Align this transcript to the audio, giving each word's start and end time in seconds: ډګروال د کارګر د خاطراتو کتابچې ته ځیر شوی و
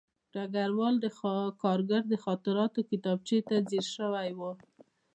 ډګروال 0.33 0.95
د 1.01 1.05
کارګر 1.61 2.01
د 2.09 2.13
خاطراتو 2.23 2.79
کتابچې 2.89 3.39
ته 3.47 3.55
ځیر 3.69 3.85
شوی 3.95 4.29
و 4.39 4.39